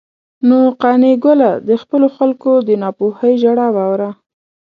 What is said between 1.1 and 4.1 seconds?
ګله، د خپلو خلکو د ناپوهۍ ژړا واوره.